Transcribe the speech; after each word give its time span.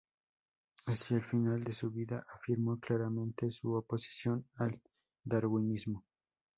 Hacia 0.87 1.17
el 1.17 1.23
final 1.25 1.63
de 1.63 1.73
su 1.73 1.91
vida, 1.91 2.25
afirmó 2.33 2.79
claramente 2.79 3.51
su 3.51 3.71
oposición 3.75 4.47
al 4.55 4.81
darwinismo. 5.23 6.03